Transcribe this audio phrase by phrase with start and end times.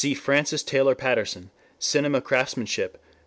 [0.19, 3.07] Frances Taylor Patterson, Cinema Craftsmanship, pp.